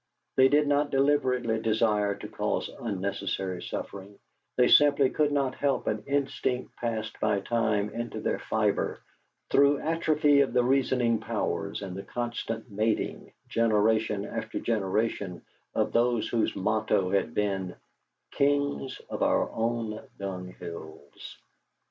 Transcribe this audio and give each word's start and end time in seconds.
They 0.35 0.47
did 0.47 0.65
not 0.65 0.89
deliberately 0.89 1.59
desire 1.61 2.15
to 2.15 2.27
cause 2.27 2.71
unnecessary 2.79 3.61
suffering; 3.61 4.17
they 4.55 4.67
simply 4.67 5.11
could 5.11 5.31
not 5.31 5.53
help 5.53 5.85
an 5.85 6.03
instinct 6.07 6.75
passed 6.77 7.19
by 7.19 7.41
time 7.41 7.91
into 7.91 8.19
their 8.19 8.39
fibre, 8.39 8.99
through 9.51 9.77
atrophy 9.77 10.41
of 10.41 10.53
the 10.53 10.63
reasoning 10.63 11.19
powers 11.19 11.83
and 11.83 11.95
the 11.95 12.01
constant 12.01 12.71
mating, 12.71 13.31
generation 13.47 14.25
after 14.25 14.59
generation, 14.59 15.43
of 15.75 15.93
those 15.93 16.27
whose 16.27 16.55
motto 16.55 17.11
had 17.11 17.35
been, 17.35 17.75
"Kings 18.31 18.99
of 19.07 19.21
our 19.21 19.51
own 19.51 20.01
dunghills." 20.17 21.37